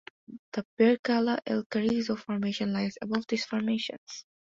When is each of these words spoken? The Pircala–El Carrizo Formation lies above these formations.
The 0.53 0.65
Pircala–El 0.79 1.65
Carrizo 1.65 2.15
Formation 2.15 2.73
lies 2.73 2.97
above 3.03 3.27
these 3.27 3.45
formations. 3.45 4.25